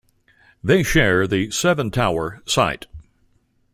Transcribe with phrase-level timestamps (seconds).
[0.63, 2.87] They share the seven-tower site.